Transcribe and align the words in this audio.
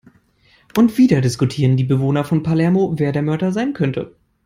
Und 0.75 0.97
wieder 0.97 1.21
diskutieren 1.21 1.77
die 1.77 1.83
Bewohner 1.83 2.23
von 2.23 2.41
Palermo, 2.41 2.95
wer 2.97 3.11
der 3.11 3.21
Mörder 3.21 3.51
sein 3.51 3.73
könnte. 3.73 4.15